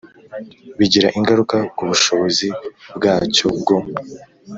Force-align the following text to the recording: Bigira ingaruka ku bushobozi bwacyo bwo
Bigira 0.77 1.07
ingaruka 1.17 1.57
ku 1.75 1.81
bushobozi 1.89 2.47
bwacyo 2.97 3.47
bwo 3.59 3.77